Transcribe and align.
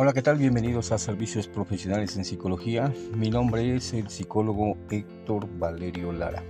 Hola, 0.00 0.12
¿qué 0.12 0.22
tal? 0.22 0.38
Bienvenidos 0.38 0.92
a 0.92 0.98
Servicios 0.98 1.48
Profesionales 1.48 2.16
en 2.16 2.24
Psicología. 2.24 2.94
Mi 3.16 3.30
nombre 3.30 3.74
es 3.74 3.92
el 3.92 4.08
psicólogo 4.08 4.76
Héctor 4.90 5.48
Valerio 5.58 6.12
Lara. 6.12 6.44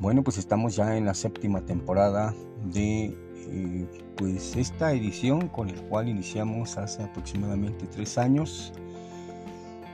Bueno, 0.00 0.22
pues 0.24 0.38
estamos 0.38 0.74
ya 0.74 0.96
en 0.96 1.04
la 1.04 1.12
séptima 1.12 1.60
temporada 1.66 2.34
de 2.72 3.14
eh, 3.50 3.86
pues 4.16 4.56
esta 4.56 4.94
edición 4.94 5.48
con 5.48 5.68
el 5.68 5.82
cual 5.82 6.08
iniciamos 6.08 6.78
hace 6.78 7.02
aproximadamente 7.02 7.86
tres 7.94 8.16
años 8.16 8.72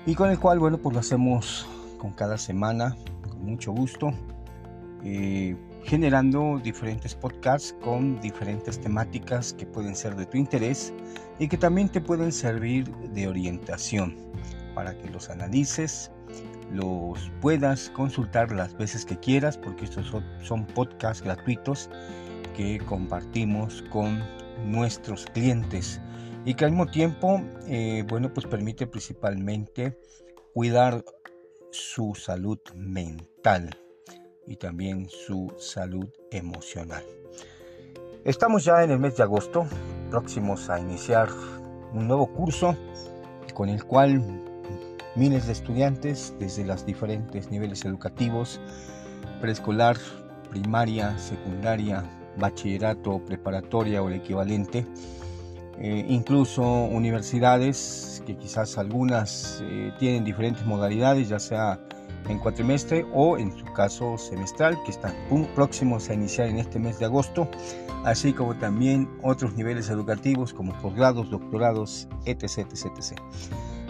y 0.07 0.15
con 0.15 0.31
el 0.31 0.39
cual, 0.39 0.61
bueno, 0.61 0.79
pues 0.79 0.95
lo 0.95 1.01
hacemos 1.01 1.67
con 1.99 2.13
cada 2.13 2.39
semana, 2.39 2.97
con 3.29 3.45
mucho 3.45 3.73
gusto, 3.73 4.13
eh, 5.03 5.57
generando 5.85 6.61
diferentes 6.63 7.15
podcasts 7.15 7.75
con 7.83 8.21
diferentes 8.21 8.81
temáticas 8.81 9.53
que 9.53 9.67
pueden 9.67 9.95
ser 9.95 10.17
de 10.17 10.27
tu 10.27 10.39
interés 10.39 10.93
y 11.39 11.49
que 11.49 11.57
también 11.57 11.89
te 11.89 12.01
pueden 12.01 12.33
servir 12.33 12.91
de 13.13 13.29
orientación 13.29 14.17
para 14.75 14.97
que 14.97 15.11
los 15.11 15.29
analices, 15.29 16.11
los 16.71 17.31
puedas 17.41 17.91
consultar 17.91 18.53
las 18.53 18.77
veces 18.77 19.05
que 19.05 19.19
quieras, 19.19 19.59
porque 19.59 19.85
estos 19.85 20.13
son, 20.41 20.67
podcasts 20.69 21.23
gratuitos 21.23 21.91
que 22.57 22.79
compartimos 22.79 23.83
con 23.91 24.23
nuestros 24.65 25.27
clientes. 25.27 26.01
Y 26.45 26.55
que 26.55 26.65
al 26.65 26.71
mismo 26.73 26.87
tiempo, 26.87 27.41
eh, 27.67 28.05
bueno, 28.09 28.33
pues 28.33 28.47
permite 28.47 28.87
principalmente 28.87 29.99
cuidar 30.55 31.05
su 31.71 32.15
salud 32.15 32.59
mental 32.75 33.71
y 34.47 34.57
también 34.57 35.09
su 35.09 35.53
salud 35.59 36.09
emocional. 36.31 37.05
Estamos 38.25 38.65
ya 38.65 38.85
en 38.85 38.91
el 38.91 38.99
mes 38.99 39.17
de 39.17 39.25
agosto, 39.25 39.67
próximos 40.11 40.71
a 40.71 40.79
iniciar 40.79 41.29
un 41.93 42.07
nuevo 42.07 42.33
curso 42.33 42.77
con 43.55 43.69
el 43.69 43.85
cual 43.85 44.23
miles 45.17 45.47
de 45.47 45.53
estudiantes 45.53 46.35
desde 46.39 46.65
los 46.65 46.87
diferentes 46.87 47.51
niveles 47.51 47.85
educativos, 47.85 48.61
preescolar, 49.41 49.97
primaria, 50.51 51.19
secundaria, 51.19 52.05
bachillerato, 52.39 53.19
preparatoria 53.25 54.03
o 54.03 54.09
el 54.09 54.15
equivalente, 54.15 54.87
eh, 55.79 56.05
incluso 56.09 56.63
universidades 56.63 58.23
que 58.27 58.37
quizás 58.37 58.79
algunas 58.79 59.63
eh, 59.63 59.93
tienen 59.99 60.25
diferentes 60.25 60.65
modalidades, 60.67 61.29
ya 61.29 61.39
sea 61.39 61.81
en 62.29 62.39
cuatrimestre 62.39 63.05
o 63.13 63.37
en 63.37 63.51
su 63.57 63.65
caso 63.73 64.17
semestral, 64.17 64.79
que 64.85 64.93
están 64.93 65.15
próximos 65.55 66.09
a 66.09 66.15
iniciar 66.15 66.49
en 66.49 66.59
este 66.59 66.79
mes 66.79 66.99
de 66.99 67.07
agosto, 67.07 67.49
así 68.05 68.33
como 68.33 68.55
también 68.57 69.09
otros 69.23 69.55
niveles 69.55 69.91
educativos 69.91 70.53
como 70.53 70.73
posgrados, 70.81 71.31
doctorados, 71.31 72.07
etc. 72.27 72.59
etc, 72.59 73.19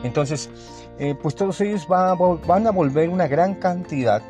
Entonces, 0.02 0.50
eh, 0.98 1.14
pues 1.20 1.34
todos 1.34 1.60
ellos 1.60 1.86
van 1.88 2.66
a 2.66 2.70
volver 2.70 3.08
una 3.10 3.26
gran 3.26 3.56
cantidad 3.56 4.22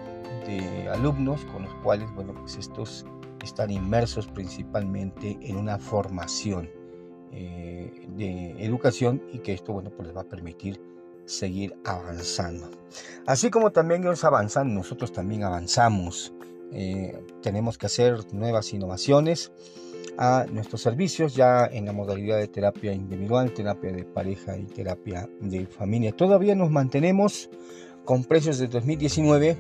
de 0.47 0.89
alumnos 0.89 1.45
con 1.47 1.63
los 1.63 1.75
cuales, 1.77 2.13
bueno, 2.15 2.35
pues 2.35 2.57
estos 2.57 3.07
están 3.45 3.71
inmersos 3.71 4.27
principalmente 4.27 5.39
en 5.43 5.57
una 5.57 5.79
formación 5.79 6.82
eh, 7.33 7.91
de 8.17 8.65
educación 8.65 9.23
y 9.33 9.39
que 9.39 9.53
esto, 9.53 9.73
bueno, 9.73 9.91
pues 9.91 10.09
les 10.09 10.17
va 10.17 10.21
a 10.21 10.29
permitir 10.29 10.81
seguir 11.25 11.75
avanzando. 11.85 12.71
Así 13.27 13.51
como 13.51 13.71
también 13.71 14.03
ellos 14.03 14.25
avanzan, 14.25 14.75
nosotros 14.75 15.13
también 15.13 15.45
avanzamos. 15.45 16.33
Eh, 16.73 17.19
tenemos 17.43 17.79
que 17.79 17.87
hacer 17.87 18.19
nuevas 18.33 18.73
innovaciones 18.73 19.53
a 20.19 20.47
nuestros 20.51 20.83
servicios 20.83 21.35
ya 21.35 21.67
en 21.67 21.87
la 21.87 21.93
modalidad 21.93 22.39
de 22.39 22.49
terapia 22.49 22.93
individual, 22.93 23.53
terapia 23.53 23.93
de 23.93 24.05
pareja 24.05 24.57
y 24.59 24.65
terapia 24.65 25.29
de 25.41 25.67
familia. 25.67 26.13
Todavía 26.13 26.55
nos 26.55 26.71
mantenemos 26.71 27.51
con 28.05 28.25
precios 28.25 28.59
de 28.59 28.69
2019 28.69 29.57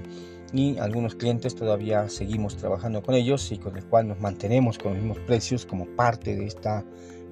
y 0.52 0.76
algunos 0.78 1.14
clientes 1.14 1.54
todavía 1.54 2.08
seguimos 2.08 2.56
trabajando 2.56 3.02
con 3.02 3.14
ellos 3.14 3.50
y 3.52 3.58
con 3.58 3.76
el 3.76 3.84
cual 3.86 4.08
nos 4.08 4.20
mantenemos 4.20 4.78
con 4.78 4.92
los 4.92 5.02
mismos 5.02 5.18
precios 5.26 5.64
como 5.64 5.86
parte 5.96 6.36
de 6.36 6.46
esta 6.46 6.84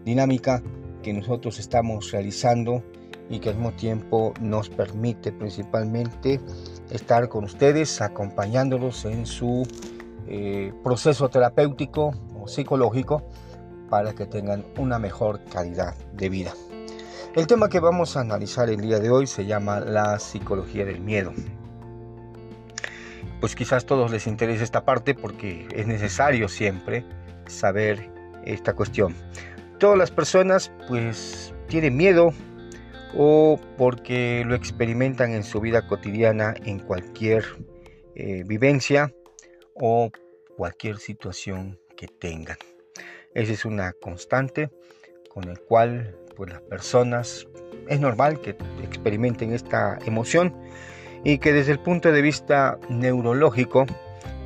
dinámica 0.04 0.62
que 1.02 1.12
nosotros 1.12 1.58
estamos 1.58 2.10
realizando 2.12 2.82
y 3.28 3.38
que 3.38 3.50
al 3.50 3.56
mismo 3.56 3.72
tiempo 3.72 4.34
nos 4.40 4.68
permite 4.68 5.32
principalmente 5.32 6.40
estar 6.90 7.28
con 7.28 7.44
ustedes 7.44 8.00
acompañándolos 8.00 9.04
en 9.04 9.24
su 9.24 9.66
eh, 10.26 10.72
proceso 10.82 11.28
terapéutico 11.28 12.12
o 12.38 12.48
psicológico 12.48 13.22
para 13.88 14.14
que 14.14 14.26
tengan 14.26 14.64
una 14.78 14.98
mejor 14.98 15.40
calidad 15.44 15.94
de 16.14 16.28
vida. 16.28 16.52
El 17.34 17.46
tema 17.46 17.68
que 17.68 17.78
vamos 17.78 18.16
a 18.16 18.20
analizar 18.20 18.68
el 18.70 18.80
día 18.80 18.98
de 18.98 19.10
hoy 19.10 19.26
se 19.26 19.46
llama 19.46 19.78
la 19.78 20.18
psicología 20.18 20.84
del 20.84 21.00
miedo. 21.00 21.32
Pues 23.40 23.54
quizás 23.54 23.84
a 23.84 23.86
todos 23.86 24.10
les 24.10 24.26
interese 24.26 24.64
esta 24.64 24.84
parte 24.84 25.14
porque 25.14 25.68
es 25.72 25.86
necesario 25.86 26.48
siempre 26.48 27.04
saber 27.46 28.10
esta 28.44 28.74
cuestión. 28.74 29.14
Todas 29.80 29.96
las 29.96 30.10
personas 30.10 30.70
pues 30.88 31.54
tienen 31.68 31.96
miedo 31.96 32.34
o 33.16 33.58
porque 33.78 34.44
lo 34.46 34.54
experimentan 34.54 35.32
en 35.32 35.42
su 35.42 35.58
vida 35.58 35.88
cotidiana, 35.88 36.54
en 36.66 36.80
cualquier 36.80 37.46
eh, 38.14 38.44
vivencia 38.46 39.10
o 39.74 40.10
cualquier 40.58 40.98
situación 40.98 41.80
que 41.96 42.08
tengan. 42.08 42.58
Esa 43.34 43.54
es 43.54 43.64
una 43.64 43.94
constante 43.94 44.68
con 45.30 45.44
el 45.48 45.58
cual 45.60 46.14
pues, 46.36 46.50
las 46.50 46.60
personas 46.60 47.48
es 47.88 48.00
normal 48.00 48.38
que 48.42 48.50
experimenten 48.84 49.54
esta 49.54 49.98
emoción 50.04 50.54
y 51.24 51.38
que 51.38 51.54
desde 51.54 51.72
el 51.72 51.80
punto 51.80 52.12
de 52.12 52.20
vista 52.20 52.78
neurológico 52.90 53.86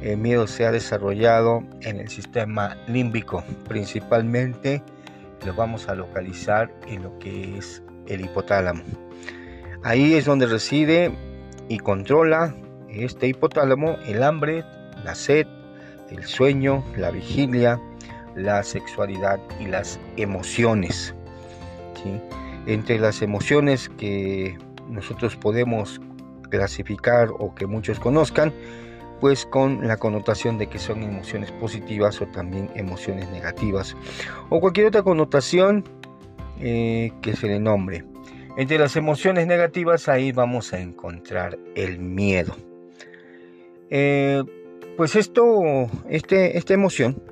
el 0.01 0.17
miedo 0.17 0.47
se 0.47 0.65
ha 0.65 0.71
desarrollado 0.71 1.65
en 1.81 1.99
el 1.99 2.09
sistema 2.09 2.77
límbico 2.87 3.43
principalmente 3.67 4.81
lo 5.45 5.55
vamos 5.55 5.89
a 5.89 5.95
localizar 5.95 6.73
en 6.87 7.03
lo 7.03 7.19
que 7.19 7.59
es 7.59 7.83
el 8.07 8.25
hipotálamo. 8.25 8.83
Ahí 9.83 10.15
es 10.15 10.25
donde 10.25 10.47
reside 10.47 11.13
y 11.69 11.79
controla 11.79 12.55
este 12.89 13.29
hipotálamo 13.29 13.97
el 14.07 14.23
hambre, 14.23 14.65
la 15.05 15.15
sed, 15.15 15.47
el 16.11 16.25
sueño, 16.25 16.85
la 16.97 17.11
vigilia, 17.11 17.81
la 18.37 18.63
sexualidad 18.63 19.39
y 19.61 19.67
las 19.67 19.99
emociones. 20.17 21.15
Entre 22.67 22.99
las 22.99 23.23
emociones 23.23 23.89
que 23.89 24.59
nosotros 24.91 25.37
podemos 25.37 26.01
clasificar 26.51 27.29
o 27.31 27.55
que 27.55 27.67
muchos 27.67 27.99
conozcan, 27.99 28.53
pues 29.25 29.47
con 29.47 29.89
la 29.89 29.97
connotación 29.97 30.59
de 30.59 30.67
que 30.67 30.79
son 30.79 31.03
emociones 31.03 31.51
positivas 31.51 32.21
o 32.21 32.27
también 32.27 32.69
emociones 32.75 33.31
negativas 33.31 33.97
o 34.51 34.61
cualquier 34.61 34.89
otra 34.89 35.03
connotación 35.03 35.83
eh, 36.61 37.11
que 37.23 37.35
se 37.35 37.47
le 37.47 37.59
nombre. 37.59 38.05
Entre 38.59 38.77
las 38.77 38.97
emociones 38.97 39.47
negativas 39.47 40.11
ahí 40.11 40.31
vamos 40.31 40.75
a 40.75 40.79
encontrar 40.79 41.59
el 41.75 42.01
miedo. 42.01 42.55
Eh, 43.89 44.45
pues 44.99 45.17
esto, 45.17 45.89
este, 46.11 46.59
esta 46.59 46.75
emoción 46.75 47.23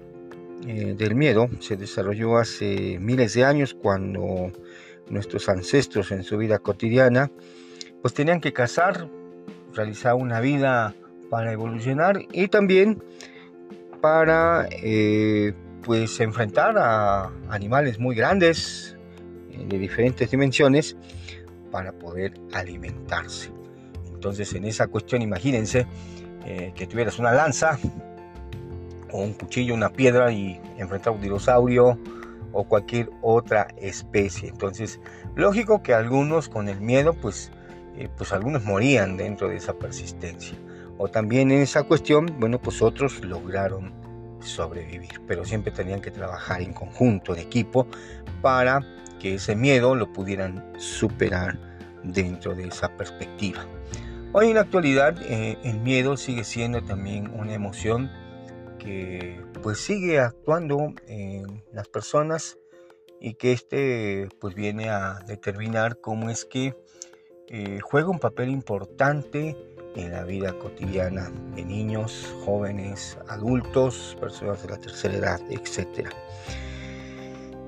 eh, 0.67 0.95
del 0.97 1.15
miedo 1.15 1.51
se 1.59 1.77
desarrolló 1.77 2.39
hace 2.39 2.99
miles 3.01 3.35
de 3.35 3.45
años 3.45 3.75
cuando 3.75 4.51
nuestros 5.11 5.47
ancestros 5.51 6.11
en 6.11 6.23
su 6.23 6.39
vida 6.39 6.59
cotidiana 6.59 7.31
pues 8.01 8.15
tenían 8.15 8.41
que 8.41 8.55
cazar, 8.55 9.11
realizar 9.75 10.15
una 10.15 10.41
vida 10.41 10.95
para 11.33 11.51
evolucionar 11.51 12.21
y 12.31 12.49
también 12.49 13.03
para 14.03 14.69
pues 15.83 16.21
enfrentar 16.21 16.77
a 16.77 17.31
animales 17.49 17.99
muy 17.99 18.15
grandes, 18.15 18.99
de 19.67 19.79
diferentes 19.79 20.31
dimensiones 20.31 20.95
para 21.71 21.93
poder 21.93 22.35
alimentarse. 22.53 23.51
Entonces 24.13 24.53
en 24.53 24.67
esa 24.67 24.89
cuestión 24.89 25.23
imagínense 25.23 25.87
eh, 26.45 26.73
que 26.75 26.87
tuvieras 26.87 27.19
una 27.19 27.33
lanza 27.33 27.79
o 29.11 29.23
un 29.23 29.33
cuchillo, 29.33 29.73
una 29.73 29.89
piedra 29.89 30.31
y 30.33 30.61
enfrentar 30.77 31.15
a 31.15 31.17
un 31.17 31.23
dinosaurio 31.23 31.99
o 32.53 32.65
cualquier 32.65 33.09
otra 33.23 33.69
especie. 33.79 34.51
Entonces, 34.51 35.01
lógico 35.35 35.83
que 35.83 35.95
algunos 35.95 36.51
con 36.51 36.69
el 36.69 36.79
miedo, 36.83 37.15
pues, 37.15 37.51
eh, 37.97 38.11
pues 38.19 38.35
algunos 38.35 38.65
morían 38.65 39.17
dentro 39.17 39.49
de 39.49 39.57
esa 39.57 39.73
persistencia. 39.73 40.59
O 41.05 41.09
también 41.09 41.51
en 41.51 41.63
esa 41.63 41.83
cuestión, 41.83 42.27
bueno, 42.39 42.63
pues 42.63 42.81
otros 42.81 43.25
lograron 43.25 43.93
sobrevivir, 44.39 45.21
pero 45.27 45.45
siempre 45.45 45.73
tenían 45.73 46.01
que 46.01 46.13
trabajar 46.13 46.63
en 46.63 46.73
conjunto, 46.73 47.35
de 47.35 47.41
equipo, 47.41 47.89
para 48.41 48.83
que 49.19 49.35
ese 49.35 49.57
miedo 49.57 49.97
lo 49.97 50.13
pudieran 50.13 50.65
superar 50.79 51.59
dentro 52.05 52.55
de 52.55 52.69
esa 52.69 52.97
perspectiva. 52.97 53.67
Hoy 54.33 54.51
en 54.51 54.55
la 54.55 54.61
actualidad 54.61 55.21
eh, 55.23 55.59
el 55.65 55.81
miedo 55.81 56.17
sigue 56.17 56.45
siendo 56.45 56.85
también 56.85 57.33
una 57.35 57.53
emoción 57.53 58.09
que 58.79 59.41
pues 59.61 59.79
sigue 59.79 60.21
actuando 60.21 60.95
en 61.09 61.65
las 61.73 61.89
personas 61.89 62.59
y 63.21 63.35
que 63.35 63.51
este 63.51 64.29
pues 64.41 64.55
viene 64.55 64.89
a 64.89 65.19
determinar 65.27 66.01
cómo 66.01 66.31
es 66.31 66.45
que 66.45 66.77
eh, 67.49 67.81
juega 67.83 68.09
un 68.09 68.21
papel 68.21 68.51
importante 68.51 69.57
en 69.97 70.13
la 70.13 70.25
vida 70.25 70.53
cotidiana 70.59 71.31
de 71.55 71.65
niños, 71.65 72.35
jóvenes, 72.45 73.19
adultos, 73.29 74.17
personas 74.21 74.63
de 74.63 74.69
la 74.71 74.79
tercera 74.79 75.15
edad, 75.15 75.41
etc. 75.51 76.09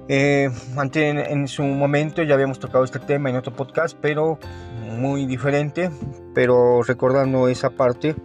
Eh, 0.08 0.50
en, 0.94 1.48
su 1.48 1.62
momento 1.62 2.22
ya 2.22 2.34
habíamos 2.34 2.58
tocado 2.58 2.84
este 2.84 2.98
tema 2.98 3.30
en 3.30 3.36
otro 3.36 3.54
podcast, 3.54 3.96
pero 4.00 4.38
muy 4.98 5.26
diferente. 5.26 5.90
Pero 6.34 6.82
recordando 6.82 7.48
esa 7.48 7.70
parte, 7.70 8.16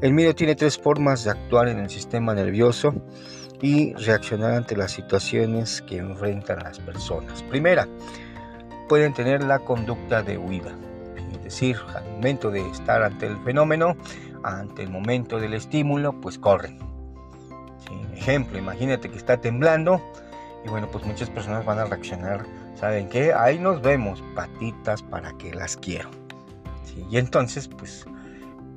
el 0.00 0.12
miedo 0.12 0.34
tiene 0.34 0.54
tres 0.54 0.78
formas 0.78 1.24
de 1.24 1.30
actuar 1.30 1.68
en 1.68 1.78
el 1.78 1.90
sistema 1.90 2.34
nervioso 2.34 2.94
y 3.60 3.92
reaccionar 3.94 4.52
ante 4.52 4.76
las 4.76 4.92
situaciones 4.92 5.82
que 5.82 5.98
enfrentan 5.98 6.60
las 6.60 6.78
personas. 6.78 7.42
Primera, 7.44 7.86
pueden 8.88 9.12
tener 9.12 9.44
la 9.44 9.58
conducta 9.58 10.22
de 10.22 10.38
huida, 10.38 10.74
decir, 11.50 11.76
al 11.94 12.04
momento 12.12 12.50
de 12.50 12.68
estar 12.70 13.02
ante 13.02 13.26
el 13.26 13.36
fenómeno, 13.38 13.96
ante 14.42 14.82
el 14.82 14.90
momento 14.90 15.38
del 15.38 15.54
estímulo, 15.54 16.20
pues 16.20 16.38
corren. 16.38 16.78
Ejemplo, 18.14 18.58
imagínate 18.58 19.10
que 19.10 19.16
está 19.16 19.40
temblando 19.40 20.00
y 20.64 20.68
bueno, 20.68 20.88
pues 20.90 21.04
muchas 21.04 21.30
personas 21.30 21.64
van 21.64 21.78
a 21.78 21.86
reaccionar, 21.86 22.44
¿saben 22.74 23.08
qué? 23.08 23.32
Ahí 23.32 23.58
nos 23.58 23.80
vemos, 23.80 24.22
patitas 24.34 25.02
para 25.02 25.32
que 25.38 25.52
las 25.54 25.76
quiero. 25.76 26.10
Y 27.10 27.16
entonces, 27.16 27.66
pues 27.66 28.04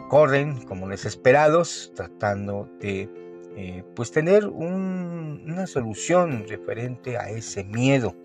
corren 0.07 0.63
como 0.65 0.87
desesperados 0.87 1.91
tratando 1.95 2.69
de 2.79 3.09
eh, 3.55 3.83
pues 3.95 4.11
tener 4.11 4.47
una 4.47 5.67
solución 5.67 6.45
referente 6.47 7.17
a 7.17 7.29
ese 7.29 7.63
miedo. 7.63 8.15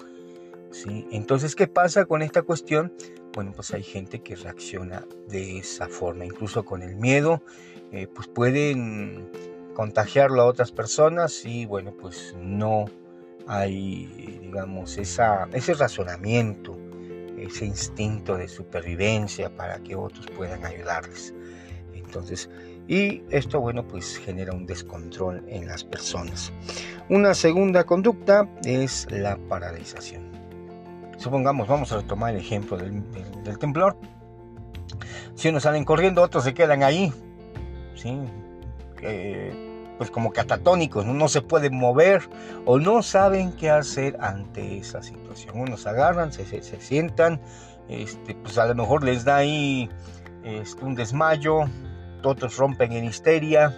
Entonces, 1.11 1.55
¿qué 1.55 1.67
pasa 1.67 2.05
con 2.05 2.23
esta 2.23 2.43
cuestión? 2.43 2.93
Bueno, 3.35 3.53
pues 3.55 3.73
hay 3.73 3.83
gente 3.83 4.21
que 4.21 4.37
reacciona 4.37 5.07
de 5.29 5.59
esa 5.59 5.89
forma, 5.89 6.25
incluso 6.25 6.65
con 6.65 6.83
el 6.83 6.97
miedo, 6.97 7.43
eh, 7.93 8.07
pues 8.07 8.29
pueden 8.29 9.31
contagiarlo 9.75 10.43
a 10.43 10.47
otras 10.47 10.73
personas 10.73 11.45
y 11.45 11.65
bueno, 11.67 11.95
pues 11.99 12.35
no 12.41 12.87
hay, 13.47 14.41
digamos, 14.43 14.99
ese 14.99 15.75
razonamiento, 15.75 16.77
ese 17.39 17.65
instinto 17.65 18.37
de 18.37 18.49
supervivencia 18.49 19.55
para 19.55 19.79
que 19.79 19.95
otros 19.95 20.27
puedan 20.37 20.65
ayudarles. 20.65 21.35
Entonces, 21.95 22.51
y 22.89 23.23
esto, 23.31 23.61
bueno, 23.61 23.87
pues 23.87 24.17
genera 24.19 24.53
un 24.53 24.67
descontrol 24.67 25.45
en 25.49 25.67
las 25.67 25.85
personas. 25.85 26.53
Una 27.09 27.35
segunda 27.35 27.85
conducta 27.85 28.49
es 28.65 29.07
la 29.11 29.37
paralización. 29.37 30.38
Supongamos, 31.19 31.67
vamos 31.69 31.93
a 31.93 31.97
retomar 31.97 32.35
el 32.35 32.41
ejemplo 32.41 32.79
del, 32.79 33.59
temblor. 33.59 33.97
Si 35.35 35.49
unos 35.49 35.65
salen 35.65 35.85
corriendo, 35.85 36.23
otros 36.23 36.45
se 36.45 36.55
quedan 36.55 36.83
ahí, 36.83 37.13
¿sí? 37.95 38.19
pues 39.99 40.13
como 40.13 40.33
catatónicos, 40.33 41.05
¿no? 41.05 41.29
se 41.29 41.43
pueden 41.43 41.77
mover 41.77 42.23
o 42.65 42.79
no 42.79 43.03
saben 43.03 43.53
qué 43.53 43.69
hacer 43.69 44.17
ante 44.21 44.79
esa 44.79 45.03
situación. 45.03 45.61
Unos 45.61 45.87
agarran, 45.87 46.33
se, 46.33 46.45
se, 46.45 46.81
sientan, 46.81 47.41
este, 47.89 48.37
pues 48.37 48.57
a 48.59 48.67
lo 48.67 48.77
mejor 48.77 49.03
les 49.03 49.25
da 49.25 49.37
ahí 49.37 49.91
este, 50.45 50.85
un 50.85 50.95
desmayo, 50.95 51.65
otros 52.23 52.57
rompen 52.57 52.93
en 52.93 53.05
histeria, 53.05 53.75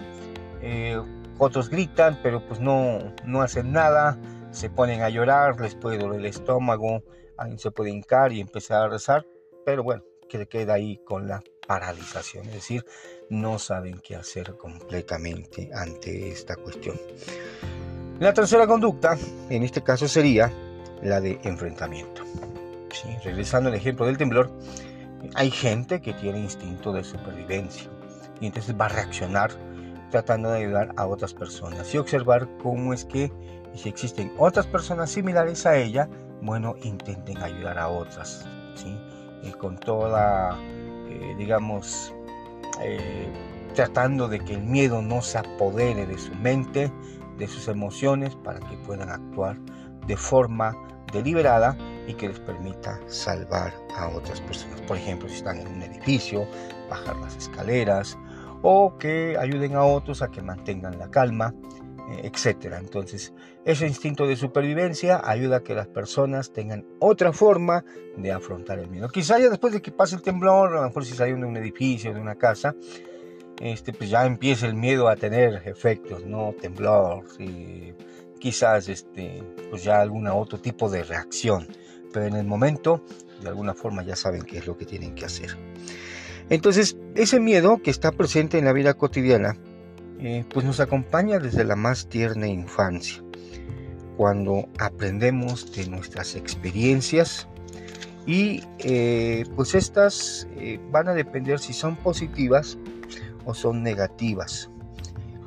eh, 0.61 1.01
otros 1.39 1.69
gritan, 1.69 2.19
pero 2.21 2.45
pues 2.47 2.59
no, 2.59 2.99
no 3.25 3.41
hacen 3.41 3.71
nada, 3.71 4.17
se 4.51 4.69
ponen 4.69 5.01
a 5.01 5.09
llorar, 5.09 5.59
les 5.59 5.73
puede 5.73 5.97
doler 5.97 6.19
el 6.19 6.27
estómago, 6.27 7.01
alguien 7.41 7.59
se 7.59 7.71
puede 7.71 7.89
hincar 7.89 8.31
y 8.31 8.39
empezar 8.39 8.83
a 8.83 8.87
rezar, 8.87 9.25
pero 9.65 9.83
bueno, 9.83 10.03
que 10.29 10.47
queda 10.47 10.73
ahí 10.73 10.97
con 11.03 11.27
la 11.27 11.43
paralización, 11.67 12.45
es 12.47 12.53
decir, 12.53 12.85
no 13.29 13.59
saben 13.59 13.99
qué 13.99 14.15
hacer 14.15 14.55
completamente 14.57 15.69
ante 15.73 16.29
esta 16.29 16.55
cuestión. 16.55 16.99
La 18.19 18.33
tercera 18.33 18.67
conducta, 18.67 19.17
en 19.49 19.63
este 19.63 19.81
caso, 19.81 20.07
sería 20.07 20.51
la 21.01 21.19
de 21.19 21.39
enfrentamiento. 21.43 22.23
Regresando 23.23 23.69
al 23.69 23.75
ejemplo 23.75 24.05
del 24.05 24.17
temblor, 24.17 24.51
hay 25.33 25.49
gente 25.49 26.01
que 26.01 26.13
tiene 26.13 26.39
instinto 26.39 26.93
de 26.93 27.03
supervivencia 27.03 27.89
y 28.39 28.47
entonces 28.47 28.75
va 28.79 28.85
a 28.85 28.89
reaccionar 28.89 29.51
tratando 30.11 30.51
de 30.51 30.59
ayudar 30.59 30.93
a 30.97 31.07
otras 31.07 31.33
personas 31.33 31.93
y 31.93 31.97
observar 31.97 32.47
cómo 32.61 32.93
es 32.93 33.05
que 33.05 33.31
si 33.73 33.89
existen 33.89 34.31
otras 34.37 34.67
personas 34.67 35.09
similares 35.09 35.65
a 35.65 35.77
ella, 35.77 36.09
bueno, 36.41 36.75
intenten 36.83 37.37
ayudar 37.41 37.77
a 37.77 37.87
otras, 37.87 38.47
¿sí? 38.75 38.97
Con 39.59 39.77
toda, 39.77 40.57
eh, 41.07 41.35
digamos, 41.37 42.13
eh, 42.81 43.31
tratando 43.73 44.27
de 44.27 44.39
que 44.39 44.53
el 44.53 44.63
miedo 44.63 45.01
no 45.01 45.21
se 45.21 45.37
apodere 45.37 46.05
de 46.05 46.17
su 46.17 46.33
mente, 46.35 46.91
de 47.37 47.47
sus 47.47 47.67
emociones, 47.67 48.35
para 48.35 48.59
que 48.59 48.77
puedan 48.77 49.09
actuar 49.09 49.57
de 50.07 50.17
forma 50.17 50.75
deliberada 51.11 51.77
y 52.07 52.13
que 52.13 52.27
les 52.27 52.39
permita 52.39 52.99
salvar 53.07 53.73
a 53.97 54.09
otras 54.09 54.41
personas. 54.41 54.81
Por 54.81 54.97
ejemplo, 54.97 55.29
si 55.29 55.35
están 55.35 55.59
en 55.59 55.67
un 55.67 55.81
edificio, 55.83 56.45
bajar 56.89 57.15
las 57.17 57.35
escaleras, 57.35 58.17
o 58.63 58.95
que 58.97 59.37
ayuden 59.39 59.75
a 59.75 59.83
otros 59.83 60.21
a 60.21 60.29
que 60.29 60.41
mantengan 60.41 60.97
la 60.99 61.09
calma, 61.09 61.53
etc. 62.23 62.75
Entonces, 62.79 63.33
ese 63.65 63.87
instinto 63.87 64.27
de 64.27 64.35
supervivencia 64.35 65.21
ayuda 65.23 65.57
a 65.57 65.63
que 65.63 65.73
las 65.73 65.87
personas 65.87 66.51
tengan 66.51 66.85
otra 66.99 67.33
forma 67.33 67.83
de 68.17 68.31
afrontar 68.31 68.79
el 68.79 68.89
miedo. 68.89 69.09
Quizá 69.09 69.39
ya 69.39 69.49
después 69.49 69.73
de 69.73 69.81
que 69.81 69.91
pase 69.91 70.15
el 70.15 70.21
temblor, 70.21 70.73
a 70.73 70.81
lo 70.81 70.87
mejor 70.87 71.05
si 71.05 71.13
salen 71.13 71.41
de 71.41 71.47
un 71.47 71.57
edificio, 71.57 72.13
de 72.13 72.19
una 72.19 72.35
casa, 72.35 72.75
este, 73.61 73.93
pues 73.93 74.09
ya 74.09 74.25
empieza 74.25 74.65
el 74.65 74.75
miedo 74.75 75.07
a 75.07 75.15
tener 75.15 75.61
efectos, 75.65 76.25
¿no? 76.25 76.53
Temblor, 76.59 77.25
quizás 78.39 78.89
este, 78.89 79.43
pues 79.69 79.83
ya 79.83 80.01
algún 80.01 80.27
otro 80.27 80.59
tipo 80.59 80.89
de 80.89 81.03
reacción. 81.03 81.67
Pero 82.11 82.25
en 82.25 82.35
el 82.35 82.45
momento, 82.45 83.03
de 83.41 83.49
alguna 83.49 83.73
forma 83.73 84.03
ya 84.03 84.15
saben 84.15 84.41
qué 84.41 84.57
es 84.57 84.67
lo 84.67 84.77
que 84.77 84.85
tienen 84.85 85.15
que 85.15 85.25
hacer. 85.25 85.57
Entonces, 86.49 86.97
ese 87.15 87.39
miedo 87.39 87.81
que 87.81 87.91
está 87.91 88.11
presente 88.11 88.57
en 88.57 88.65
la 88.65 88.73
vida 88.73 88.95
cotidiana, 88.95 89.57
eh, 90.23 90.45
pues 90.53 90.63
nos 90.63 90.79
acompaña 90.79 91.39
desde 91.39 91.63
la 91.63 91.75
más 91.75 92.07
tierna 92.07 92.45
infancia, 92.45 93.23
cuando 94.17 94.69
aprendemos 94.77 95.71
de 95.71 95.87
nuestras 95.87 96.35
experiencias 96.35 97.47
y 98.27 98.63
eh, 98.77 99.45
pues 99.55 99.73
estas 99.73 100.47
eh, 100.57 100.79
van 100.91 101.07
a 101.07 101.15
depender 101.15 101.57
si 101.57 101.73
son 101.73 101.95
positivas 101.95 102.77
o 103.45 103.55
son 103.55 103.81
negativas 103.81 104.69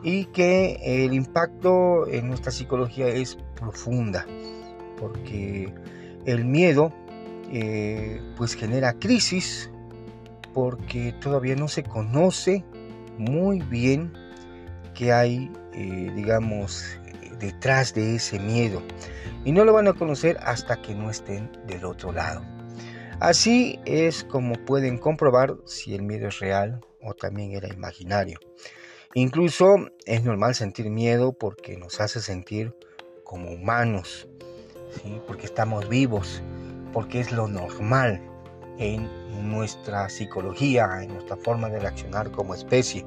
y 0.02 0.24
que 0.26 0.80
el 0.82 1.12
impacto 1.12 2.08
en 2.08 2.26
nuestra 2.26 2.50
psicología 2.50 3.06
es 3.06 3.38
profunda 3.54 4.26
porque 4.98 5.72
el 6.26 6.44
miedo 6.44 6.92
pues 8.36 8.56
genera 8.56 8.94
crisis 8.94 9.70
porque 10.52 11.12
todavía 11.20 11.54
no 11.54 11.68
se 11.68 11.84
conoce 11.84 12.64
muy 13.18 13.60
bien 13.60 14.23
qué 14.94 15.12
hay, 15.12 15.50
eh, 15.74 16.10
digamos, 16.14 16.98
detrás 17.38 17.94
de 17.94 18.16
ese 18.16 18.38
miedo. 18.38 18.82
Y 19.44 19.52
no 19.52 19.64
lo 19.64 19.72
van 19.72 19.88
a 19.88 19.92
conocer 19.92 20.38
hasta 20.40 20.80
que 20.80 20.94
no 20.94 21.10
estén 21.10 21.50
del 21.66 21.84
otro 21.84 22.12
lado. 22.12 22.42
Así 23.20 23.78
es 23.84 24.24
como 24.24 24.54
pueden 24.64 24.98
comprobar 24.98 25.56
si 25.66 25.94
el 25.94 26.02
miedo 26.02 26.28
es 26.28 26.40
real 26.40 26.80
o 27.00 27.14
también 27.14 27.52
era 27.52 27.68
imaginario. 27.68 28.38
Incluso 29.14 29.76
es 30.06 30.24
normal 30.24 30.54
sentir 30.54 30.90
miedo 30.90 31.32
porque 31.32 31.76
nos 31.76 32.00
hace 32.00 32.20
sentir 32.20 32.74
como 33.22 33.50
humanos, 33.52 34.28
porque 35.26 35.46
estamos 35.46 35.88
vivos, 35.88 36.42
porque 36.92 37.20
es 37.20 37.30
lo 37.30 37.46
normal 37.46 38.20
en 38.78 39.08
nuestra 39.50 40.08
psicología, 40.08 41.02
en 41.02 41.12
nuestra 41.14 41.36
forma 41.36 41.68
de 41.68 41.80
reaccionar 41.80 42.30
como 42.30 42.54
especie. 42.54 43.06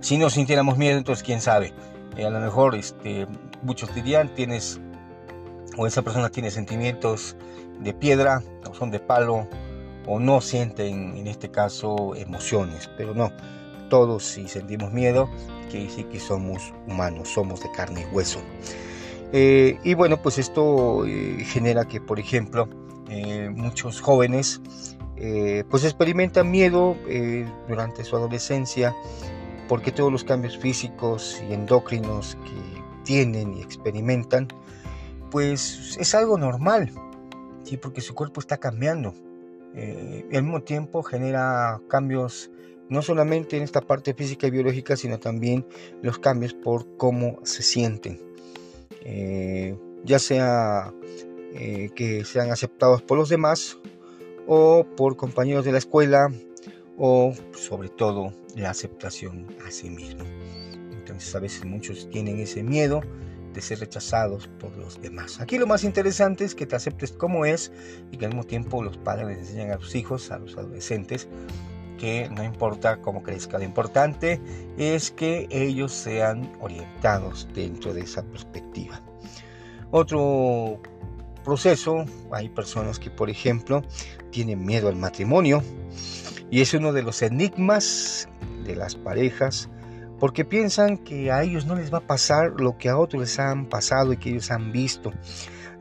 Si 0.00 0.16
no 0.18 0.30
sintiéramos 0.30 0.78
miedo, 0.78 0.98
entonces 0.98 1.22
quién 1.22 1.40
sabe. 1.40 1.72
Eh, 2.16 2.24
a 2.24 2.30
lo 2.30 2.40
mejor 2.40 2.74
este, 2.74 3.26
muchos 3.62 3.94
dirían, 3.94 4.34
tienes, 4.34 4.80
o 5.76 5.86
esa 5.86 6.02
persona 6.02 6.28
tiene 6.28 6.50
sentimientos 6.50 7.36
de 7.80 7.94
piedra, 7.94 8.42
o 8.68 8.74
son 8.74 8.90
de 8.90 9.00
palo, 9.00 9.46
o 10.06 10.18
no 10.18 10.40
sienten 10.40 11.16
en 11.16 11.26
este 11.26 11.50
caso 11.50 12.14
emociones, 12.14 12.90
pero 12.96 13.14
no, 13.14 13.30
todos 13.90 14.24
si 14.24 14.48
sentimos 14.48 14.92
miedo, 14.92 15.28
quiere 15.70 15.86
decir 15.86 16.06
que 16.08 16.18
somos 16.18 16.72
humanos, 16.86 17.28
somos 17.28 17.62
de 17.62 17.70
carne 17.72 18.06
y 18.10 18.14
hueso. 18.14 18.40
Eh, 19.32 19.78
y 19.84 19.92
bueno, 19.94 20.16
pues 20.22 20.38
esto 20.38 21.04
eh, 21.04 21.44
genera 21.46 21.84
que, 21.86 22.00
por 22.00 22.18
ejemplo, 22.18 22.68
muchos 23.54 24.02
jóvenes 24.02 24.60
eh, 25.20 25.64
pues 25.68 25.84
experimentan 25.84 26.50
miedo 26.50 26.96
eh, 27.08 27.46
durante 27.68 28.04
su 28.04 28.16
adolescencia 28.16 28.94
porque 29.68 29.92
todos 29.92 30.10
los 30.10 30.24
cambios 30.24 30.56
físicos 30.56 31.42
y 31.48 31.52
endocrinos 31.52 32.36
que 32.44 32.82
tienen 33.04 33.54
y 33.54 33.62
experimentan 33.62 34.48
pues 35.30 35.96
es 35.98 36.14
algo 36.14 36.38
normal, 36.38 36.90
¿sí? 37.64 37.76
porque 37.76 38.00
su 38.00 38.14
cuerpo 38.14 38.40
está 38.40 38.56
cambiando. 38.56 39.14
Eh, 39.74 40.26
y 40.30 40.36
al 40.36 40.42
mismo 40.42 40.62
tiempo 40.62 41.02
genera 41.02 41.80
cambios 41.88 42.50
no 42.88 43.02
solamente 43.02 43.56
en 43.56 43.62
esta 43.62 43.82
parte 43.82 44.14
física 44.14 44.46
y 44.46 44.50
biológica, 44.50 44.96
sino 44.96 45.18
también 45.18 45.66
los 46.02 46.18
cambios 46.18 46.54
por 46.54 46.96
cómo 46.96 47.38
se 47.44 47.62
sienten. 47.62 48.20
Eh, 49.04 49.76
ya 50.04 50.18
sea 50.18 50.92
eh, 51.54 51.90
que 51.94 52.24
sean 52.24 52.50
aceptados 52.50 53.02
por 53.02 53.18
los 53.18 53.28
demás 53.28 53.78
o 54.48 54.84
por 54.96 55.16
compañeros 55.16 55.64
de 55.64 55.72
la 55.72 55.78
escuela 55.78 56.32
o 56.96 57.32
sobre 57.52 57.90
todo 57.90 58.32
la 58.56 58.70
aceptación 58.70 59.46
a 59.64 59.70
sí 59.70 59.90
mismo. 59.90 60.24
Entonces 60.90 61.32
a 61.36 61.38
veces 61.38 61.64
muchos 61.64 62.08
tienen 62.10 62.40
ese 62.40 62.62
miedo 62.62 63.02
de 63.52 63.60
ser 63.60 63.80
rechazados 63.80 64.48
por 64.58 64.76
los 64.76 65.00
demás. 65.00 65.40
Aquí 65.40 65.58
lo 65.58 65.66
más 65.66 65.84
interesante 65.84 66.44
es 66.44 66.54
que 66.54 66.66
te 66.66 66.76
aceptes 66.76 67.12
como 67.12 67.44
es 67.44 67.72
y 68.10 68.16
que 68.16 68.24
al 68.24 68.32
mismo 68.32 68.44
tiempo 68.44 68.82
los 68.82 68.96
padres 68.96 69.28
les 69.28 69.38
enseñan 69.38 69.72
a 69.72 69.78
sus 69.78 69.94
hijos, 69.94 70.30
a 70.30 70.38
los 70.38 70.56
adolescentes, 70.56 71.28
que 71.98 72.28
no 72.30 72.44
importa 72.44 73.00
cómo 73.02 73.22
crezca, 73.22 73.58
lo 73.58 73.64
importante 73.64 74.40
es 74.76 75.10
que 75.10 75.48
ellos 75.50 75.92
sean 75.92 76.50
orientados 76.60 77.48
dentro 77.54 77.92
de 77.92 78.02
esa 78.02 78.22
perspectiva. 78.22 79.02
Otro 79.90 80.80
proceso, 81.44 82.04
hay 82.30 82.48
personas 82.50 82.98
que 82.98 83.10
por 83.10 83.30
ejemplo 83.30 83.82
tienen 84.30 84.64
miedo 84.64 84.88
al 84.88 84.96
matrimonio 84.96 85.62
y 86.50 86.60
es 86.60 86.74
uno 86.74 86.92
de 86.92 87.02
los 87.02 87.22
enigmas 87.22 88.28
de 88.64 88.76
las 88.76 88.94
parejas 88.94 89.68
porque 90.18 90.44
piensan 90.44 90.98
que 90.98 91.30
a 91.30 91.42
ellos 91.42 91.66
no 91.66 91.76
les 91.76 91.92
va 91.92 91.98
a 91.98 92.06
pasar 92.06 92.60
lo 92.60 92.76
que 92.76 92.88
a 92.88 92.98
otros 92.98 93.22
les 93.22 93.38
han 93.38 93.66
pasado 93.66 94.12
y 94.12 94.16
que 94.16 94.30
ellos 94.30 94.50
han 94.50 94.72
visto, 94.72 95.12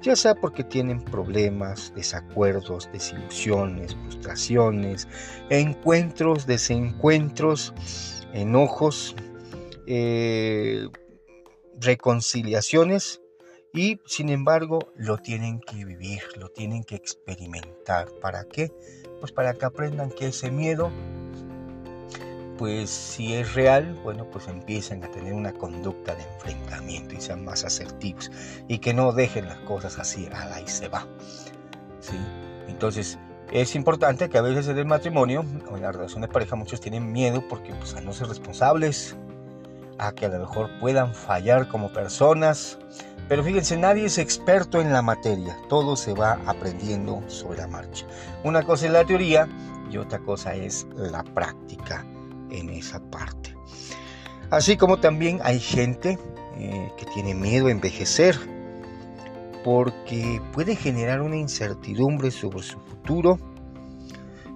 ya 0.01 0.15
sea 0.15 0.35
porque 0.35 0.63
tienen 0.63 1.01
problemas, 1.01 1.91
desacuerdos, 1.95 2.89
desilusiones, 2.93 3.95
frustraciones, 3.95 5.07
encuentros, 5.49 6.45
desencuentros, 6.45 7.73
enojos, 8.33 9.15
eh, 9.87 10.87
reconciliaciones 11.79 13.21
y 13.73 13.99
sin 14.05 14.29
embargo 14.29 14.79
lo 14.95 15.17
tienen 15.17 15.59
que 15.59 15.85
vivir, 15.85 16.21
lo 16.37 16.49
tienen 16.49 16.83
que 16.83 16.95
experimentar. 16.95 18.09
¿Para 18.21 18.45
qué? 18.45 18.71
Pues 19.19 19.31
para 19.31 19.53
que 19.53 19.65
aprendan 19.65 20.09
que 20.11 20.27
ese 20.27 20.51
miedo 20.51 20.91
pues 22.57 22.89
si 22.89 23.33
es 23.33 23.53
real, 23.53 23.93
bueno, 24.03 24.25
pues 24.31 24.47
empiecen 24.47 25.03
a 25.03 25.11
tener 25.11 25.33
una 25.33 25.53
conducta 25.53 26.15
de 26.15 26.23
enfrentamiento 26.23 27.15
y 27.15 27.21
sean 27.21 27.45
más 27.45 27.63
asertivos 27.63 28.31
y 28.67 28.79
que 28.79 28.93
no 28.93 29.11
dejen 29.11 29.45
las 29.45 29.59
cosas 29.59 29.99
así, 29.99 30.27
a 30.31 30.59
y 30.59 30.67
se 30.67 30.87
va. 30.87 31.07
¿sí? 31.99 32.17
Entonces, 32.67 33.19
es 33.51 33.75
importante 33.75 34.29
que 34.29 34.37
a 34.37 34.41
veces 34.41 34.67
en 34.67 34.77
el 34.77 34.85
matrimonio 34.85 35.45
o 35.71 35.75
en 35.75 35.83
la 35.83 35.91
relación 35.91 36.21
de 36.21 36.27
pareja 36.27 36.55
muchos 36.55 36.81
tienen 36.81 37.11
miedo 37.11 37.43
porque 37.47 37.73
pues 37.73 37.95
a 37.95 38.01
no 38.01 38.11
ser 38.11 38.27
responsables, 38.27 39.15
a 39.99 40.11
que 40.11 40.25
a 40.25 40.29
lo 40.29 40.39
mejor 40.39 40.69
puedan 40.79 41.13
fallar 41.13 41.67
como 41.67 41.91
personas, 41.91 42.77
pero 43.27 43.43
fíjense, 43.43 43.77
nadie 43.77 44.05
es 44.05 44.17
experto 44.17 44.79
en 44.79 44.93
la 44.93 45.01
materia, 45.01 45.57
todo 45.67 45.95
se 45.95 46.13
va 46.13 46.39
aprendiendo 46.45 47.21
sobre 47.27 47.59
la 47.59 47.67
marcha. 47.67 48.05
Una 48.43 48.63
cosa 48.63 48.85
es 48.85 48.91
la 48.91 49.05
teoría 49.05 49.47
y 49.91 49.97
otra 49.97 50.19
cosa 50.19 50.53
es 50.55 50.87
la 50.95 51.23
práctica 51.23 52.05
en 52.49 52.69
esa 52.69 52.99
parte. 53.09 53.55
Así 54.49 54.77
como 54.77 54.97
también 54.97 55.39
hay 55.43 55.59
gente 55.59 56.17
eh, 56.57 56.91
que 56.97 57.05
tiene 57.07 57.35
miedo 57.35 57.67
a 57.67 57.71
envejecer 57.71 58.37
porque 59.65 60.41
puede 60.53 60.77
generar 60.77 61.21
una 61.21 61.35
incertidumbre 61.35 62.31
sobre 62.31 62.63
su 62.63 62.79
futuro 62.79 63.37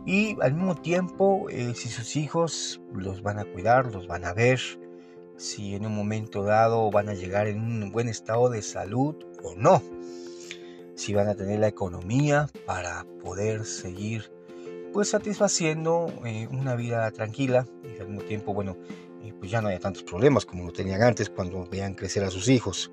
y 0.05 0.37
al 0.41 0.53
mismo 0.53 0.75
tiempo 0.75 1.49
eh, 1.49 1.73
si 1.75 1.89
sus 1.89 2.15
hijos 2.15 2.81
los 2.93 3.21
van 3.21 3.39
a 3.39 3.45
cuidar, 3.45 3.91
los 3.91 4.07
van 4.07 4.23
a 4.23 4.33
ver, 4.33 4.59
si 5.41 5.73
en 5.73 5.87
un 5.87 5.95
momento 5.95 6.43
dado 6.43 6.91
van 6.91 7.09
a 7.09 7.15
llegar 7.15 7.47
en 7.47 7.59
un 7.59 7.91
buen 7.91 8.07
estado 8.07 8.49
de 8.49 8.61
salud 8.61 9.15
o 9.43 9.55
no, 9.55 9.81
si 10.93 11.15
van 11.15 11.27
a 11.27 11.35
tener 11.35 11.59
la 11.59 11.67
economía 11.67 12.47
para 12.67 13.05
poder 13.23 13.65
seguir 13.65 14.31
pues 14.93 15.09
satisfaciendo 15.09 16.13
eh, 16.25 16.47
una 16.51 16.75
vida 16.75 17.09
tranquila 17.11 17.65
y 17.83 17.99
al 17.99 18.09
mismo 18.09 18.21
tiempo, 18.23 18.53
bueno, 18.53 18.77
eh, 19.23 19.33
pues 19.39 19.49
ya 19.49 19.61
no 19.61 19.69
haya 19.69 19.79
tantos 19.79 20.03
problemas 20.03 20.45
como 20.45 20.65
lo 20.65 20.71
tenían 20.71 21.01
antes 21.01 21.29
cuando 21.29 21.65
vean 21.65 21.95
crecer 21.95 22.23
a 22.23 22.29
sus 22.29 22.47
hijos. 22.47 22.91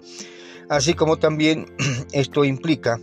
Así 0.70 0.94
como 0.94 1.18
también 1.18 1.66
esto 2.12 2.46
implica 2.46 2.98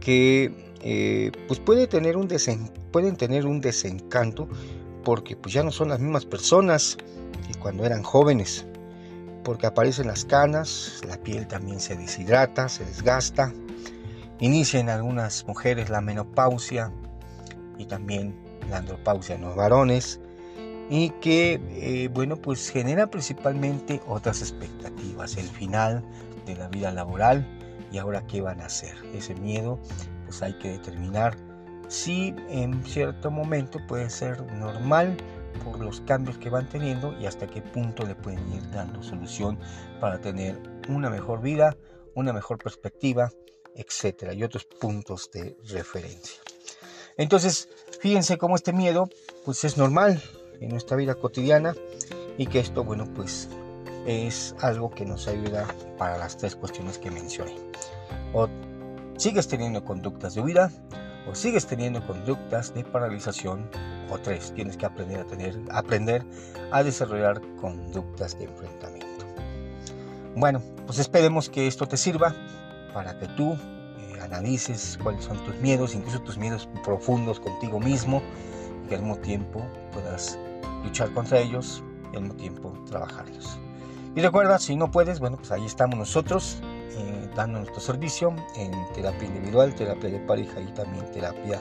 que 0.00 0.50
eh, 0.80 1.30
pues 1.46 1.60
puede 1.60 1.86
tener 1.86 2.16
un 2.16 2.28
pueden 2.90 3.16
tener 3.16 3.46
un 3.46 3.60
desencanto 3.60 4.48
porque 5.04 5.36
pues 5.36 5.54
ya 5.54 5.62
no 5.62 5.70
son 5.70 5.90
las 5.90 6.00
mismas 6.00 6.24
personas 6.24 6.98
que 7.52 7.58
cuando 7.60 7.84
eran 7.84 8.02
jóvenes 8.02 8.66
porque 9.44 9.66
aparecen 9.66 10.06
las 10.06 10.24
canas, 10.24 11.00
la 11.06 11.16
piel 11.16 11.48
también 11.48 11.80
se 11.80 11.96
deshidrata, 11.96 12.68
se 12.68 12.84
desgasta, 12.84 13.52
inicia 14.38 14.78
en 14.78 14.88
algunas 14.88 15.44
mujeres 15.48 15.90
la 15.90 16.00
menopausia, 16.00 16.92
y 17.78 17.86
también 17.86 18.34
la 18.70 18.78
andropausia 18.78 19.34
en 19.34 19.42
los 19.42 19.56
varones 19.56 20.20
y 20.88 21.10
que 21.20 21.60
eh, 21.70 22.08
bueno 22.12 22.36
pues 22.36 22.70
genera 22.70 23.08
principalmente 23.08 24.00
otras 24.06 24.40
expectativas 24.40 25.36
el 25.36 25.48
final 25.48 26.02
de 26.46 26.56
la 26.56 26.68
vida 26.68 26.92
laboral 26.92 27.46
y 27.90 27.98
ahora 27.98 28.26
qué 28.26 28.40
van 28.40 28.60
a 28.60 28.66
hacer. 28.66 28.94
Ese 29.14 29.34
miedo 29.34 29.78
pues 30.24 30.42
hay 30.42 30.54
que 30.54 30.70
determinar 30.70 31.36
si 31.88 32.34
en 32.48 32.82
cierto 32.84 33.30
momento 33.30 33.78
puede 33.86 34.08
ser 34.08 34.42
normal 34.52 35.16
por 35.64 35.80
los 35.80 36.00
cambios 36.02 36.38
que 36.38 36.50
van 36.50 36.68
teniendo 36.68 37.18
y 37.18 37.26
hasta 37.26 37.46
qué 37.46 37.62
punto 37.62 38.04
le 38.04 38.14
pueden 38.14 38.52
ir 38.52 38.70
dando 38.70 39.02
solución 39.02 39.58
para 40.00 40.20
tener 40.20 40.58
una 40.88 41.10
mejor 41.10 41.40
vida 41.40 41.76
una 42.14 42.32
mejor 42.32 42.58
perspectiva 42.58 43.30
etcétera 43.74 44.34
y 44.34 44.42
otros 44.42 44.64
puntos 44.64 45.30
de 45.32 45.56
referencia 45.68 46.40
entonces, 47.16 47.68
fíjense 48.00 48.38
cómo 48.38 48.56
este 48.56 48.72
miedo 48.72 49.08
pues 49.44 49.64
es 49.64 49.76
normal 49.76 50.22
en 50.60 50.70
nuestra 50.70 50.96
vida 50.96 51.14
cotidiana 51.14 51.74
y 52.38 52.46
que 52.46 52.60
esto, 52.60 52.84
bueno, 52.84 53.06
pues 53.14 53.48
es 54.06 54.54
algo 54.60 54.90
que 54.90 55.04
nos 55.04 55.28
ayuda 55.28 55.66
para 55.98 56.16
las 56.18 56.36
tres 56.36 56.56
cuestiones 56.56 56.98
que 56.98 57.10
mencioné. 57.10 57.54
O 58.32 58.48
sigues 59.16 59.46
teniendo 59.48 59.84
conductas 59.84 60.34
de 60.34 60.40
huida, 60.40 60.70
o 61.28 61.34
sigues 61.34 61.66
teniendo 61.66 62.04
conductas 62.06 62.74
de 62.74 62.84
paralización, 62.84 63.70
o 64.12 64.18
tres, 64.18 64.52
tienes 64.54 64.76
que 64.76 64.86
aprender 64.86 65.20
a 65.20 65.24
tener, 65.24 65.58
aprender 65.70 66.24
a 66.70 66.82
desarrollar 66.82 67.40
conductas 67.60 68.38
de 68.38 68.44
enfrentamiento. 68.44 69.26
Bueno, 70.36 70.62
pues 70.86 70.98
esperemos 70.98 71.48
que 71.48 71.66
esto 71.66 71.86
te 71.86 71.96
sirva 71.96 72.34
para 72.92 73.18
que 73.18 73.26
tú 73.28 73.56
analices 74.22 74.98
cuáles 75.02 75.24
son 75.24 75.38
tus 75.44 75.56
miedos, 75.56 75.94
incluso 75.94 76.20
tus 76.20 76.38
miedos 76.38 76.68
profundos 76.84 77.40
contigo 77.40 77.80
mismo, 77.80 78.22
y 78.84 78.88
que 78.88 78.94
al 78.94 79.02
mismo 79.02 79.18
tiempo 79.18 79.66
puedas 79.92 80.38
luchar 80.84 81.12
contra 81.12 81.38
ellos 81.38 81.82
y 82.12 82.16
al 82.16 82.22
mismo 82.22 82.36
tiempo 82.36 82.72
trabajarlos. 82.88 83.58
Y 84.14 84.20
recuerda, 84.20 84.58
si 84.58 84.76
no 84.76 84.90
puedes, 84.90 85.20
bueno, 85.20 85.36
pues 85.38 85.50
ahí 85.52 85.64
estamos 85.64 85.98
nosotros 85.98 86.58
eh, 86.62 87.30
dando 87.34 87.60
nuestro 87.60 87.80
servicio 87.80 88.34
en 88.56 88.72
terapia 88.94 89.26
individual, 89.26 89.74
terapia 89.74 90.10
de 90.10 90.18
pareja 90.20 90.60
y 90.60 90.72
también 90.72 91.10
terapia 91.12 91.60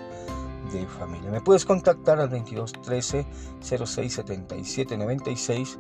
de 0.72 0.88
familia. 0.88 1.30
Me 1.30 1.42
puedes 1.42 1.66
contactar 1.66 2.20
al 2.20 2.30
22 2.30 2.74
13 2.84 3.26
06 3.62 4.14
77 4.14 4.98
96 4.98 5.80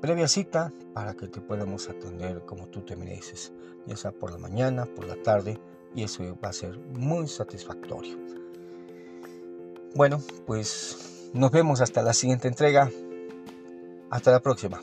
previa 0.00 0.28
cita 0.28 0.72
para 0.94 1.14
que 1.14 1.28
te 1.28 1.40
podamos 1.40 1.88
atender 1.88 2.42
como 2.46 2.66
tú 2.68 2.80
te 2.80 2.96
mereces, 2.96 3.52
ya 3.86 3.96
sea 3.96 4.12
por 4.12 4.32
la 4.32 4.38
mañana, 4.38 4.86
por 4.86 5.06
la 5.06 5.16
tarde 5.16 5.58
y 5.94 6.04
eso 6.04 6.22
va 6.42 6.48
a 6.48 6.52
ser 6.52 6.78
muy 6.78 7.28
satisfactorio. 7.28 8.18
Bueno, 9.94 10.22
pues 10.46 11.30
nos 11.32 11.50
vemos 11.50 11.80
hasta 11.80 12.02
la 12.02 12.12
siguiente 12.12 12.48
entrega. 12.48 12.90
Hasta 14.10 14.32
la 14.32 14.40
próxima. 14.40 14.80